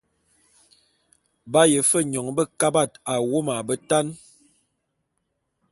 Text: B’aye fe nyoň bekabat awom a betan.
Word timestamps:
B’aye 1.51 1.79
fe 1.89 1.99
nyoň 2.11 2.27
bekabat 2.37 2.91
awom 3.13 3.47
a 3.57 3.57
betan. 3.67 4.07